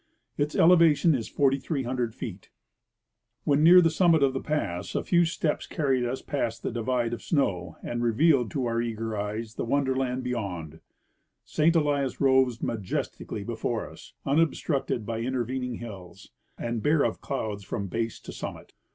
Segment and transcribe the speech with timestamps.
[0.35, 2.49] Its elevation is 4,300 feet.
[3.45, 6.71] AVhen near the summit of the ]3ass a few steps car ried us past the
[6.71, 10.79] divide of snow, and revealed to our eager eyes the wonderland beyond.
[11.45, 11.75] St.
[11.75, 18.19] Elias rose majestically before us, unobstructed by intervening hills, and bare of clouds from base
[18.21, 18.73] to summit.